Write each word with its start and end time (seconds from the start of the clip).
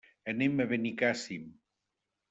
Anem 0.31 0.63
a 0.63 0.67
Benicàssim. 0.71 1.47